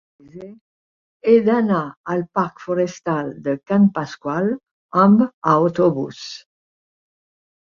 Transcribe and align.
He 1.31 1.33
d'anar 1.49 1.81
al 2.13 2.23
parc 2.39 2.63
Forestal 2.69 3.29
de 3.49 3.55
Can 3.73 3.87
Pasqual 3.99 4.49
amb 5.05 5.23
autobús. 5.55 6.25